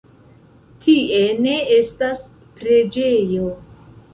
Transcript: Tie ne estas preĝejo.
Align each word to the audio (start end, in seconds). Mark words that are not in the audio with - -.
Tie 0.85 1.19
ne 1.47 1.53
estas 1.75 2.25
preĝejo. 2.59 3.53